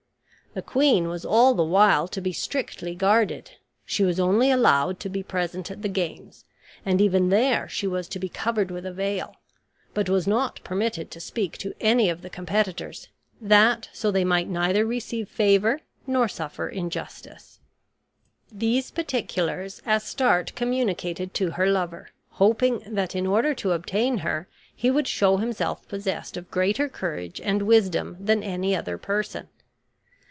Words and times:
The 0.53 0.61
queen 0.61 1.07
was 1.07 1.23
all 1.23 1.53
the 1.53 1.63
while 1.63 2.09
to 2.09 2.19
be 2.19 2.33
strictly 2.33 2.93
guarded: 2.93 3.51
she 3.85 4.03
was 4.03 4.19
only 4.19 4.51
allowed 4.51 4.99
to 4.99 5.07
be 5.07 5.23
present 5.23 5.71
at 5.71 5.81
the 5.81 5.87
games, 5.87 6.43
and 6.85 6.99
even 6.99 7.29
there 7.29 7.69
she 7.69 7.87
was 7.87 8.09
to 8.09 8.19
be 8.19 8.27
covered 8.27 8.69
with 8.69 8.85
a 8.85 8.91
veil; 8.91 9.37
but 9.93 10.09
was 10.09 10.27
not 10.27 10.59
permitted 10.65 11.09
to 11.11 11.21
speak 11.21 11.57
to 11.59 11.73
any 11.79 12.09
of 12.09 12.21
the 12.21 12.29
competitors, 12.29 13.07
that 13.39 13.87
so 13.93 14.11
they 14.11 14.25
might 14.25 14.49
neither 14.49 14.85
receive 14.85 15.29
favor, 15.29 15.79
nor 16.05 16.27
suffer 16.27 16.67
injustice. 16.67 17.61
These 18.51 18.91
particulars 18.91 19.81
Astarte 19.87 20.53
communicated 20.53 21.33
to 21.35 21.51
her 21.51 21.67
lover, 21.67 22.09
hoping 22.31 22.83
that 22.87 23.15
in 23.15 23.25
order 23.25 23.53
to 23.53 23.71
obtain 23.71 24.17
her 24.17 24.49
he 24.75 24.91
would 24.91 25.07
show 25.07 25.37
himself 25.37 25.87
possessed 25.87 26.35
of 26.35 26.51
greater 26.51 26.89
courage 26.89 27.39
and 27.39 27.61
wisdom 27.61 28.17
than 28.19 28.43
any 28.43 28.75
other 28.75 28.97
person. 28.97 29.47